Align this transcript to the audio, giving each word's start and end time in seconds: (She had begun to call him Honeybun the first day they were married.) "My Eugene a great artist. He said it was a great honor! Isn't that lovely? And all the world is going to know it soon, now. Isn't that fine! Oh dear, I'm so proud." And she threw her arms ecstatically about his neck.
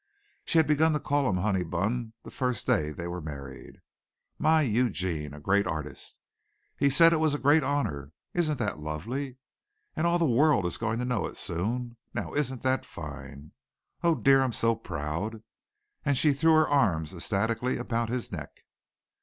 (She 0.45 0.57
had 0.57 0.65
begun 0.65 0.93
to 0.93 0.99
call 0.99 1.29
him 1.29 1.35
Honeybun 1.35 2.13
the 2.23 2.31
first 2.31 2.65
day 2.65 2.89
they 2.91 3.05
were 3.05 3.21
married.) 3.21 3.81
"My 4.39 4.63
Eugene 4.63 5.31
a 5.31 5.39
great 5.39 5.67
artist. 5.67 6.17
He 6.75 6.89
said 6.89 7.13
it 7.13 7.17
was 7.19 7.35
a 7.35 7.37
great 7.37 7.61
honor! 7.61 8.11
Isn't 8.33 8.57
that 8.57 8.79
lovely? 8.79 9.37
And 9.95 10.07
all 10.07 10.17
the 10.17 10.25
world 10.25 10.65
is 10.65 10.77
going 10.79 10.97
to 10.97 11.05
know 11.05 11.27
it 11.27 11.37
soon, 11.37 11.97
now. 12.15 12.33
Isn't 12.33 12.63
that 12.63 12.83
fine! 12.83 13.51
Oh 14.01 14.15
dear, 14.15 14.41
I'm 14.41 14.53
so 14.53 14.75
proud." 14.75 15.43
And 16.03 16.17
she 16.17 16.33
threw 16.33 16.55
her 16.55 16.67
arms 16.67 17.13
ecstatically 17.13 17.77
about 17.77 18.09
his 18.09 18.31
neck. 18.31 18.61